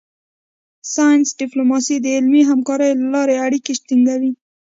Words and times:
ساینس 0.93 1.27
ډیپلوماسي 1.41 1.95
د 2.01 2.05
علمي 2.17 2.41
همکاریو 2.49 2.99
له 3.01 3.07
لارې 3.15 3.35
اړیکې 3.45 3.73
ټینګوي 3.87 4.31